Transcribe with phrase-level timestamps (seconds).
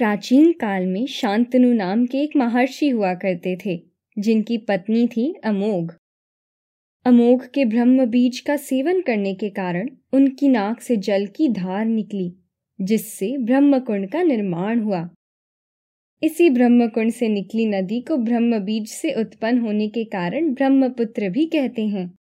[0.00, 3.82] प्राचीन काल में शांतनु नाम के एक महर्षि हुआ करते थे,
[4.18, 5.92] जिनकी पत्नी थी अमोघ।
[7.06, 11.84] अमोघ के ब्रह्म बीज का सेवन करने के कारण उनकी नाक से जल की धार
[11.84, 12.32] निकली,
[12.80, 15.10] जिससे ब्रह्मकुंड का निर्माण हुआ।
[16.22, 21.46] इसी ब्रह्मकुंड से निकली नदी को ब्रह्म बीज से उत्पन्न होने के कारण ब्रह्मपुत्र भी
[21.46, 22.19] कहते हैं।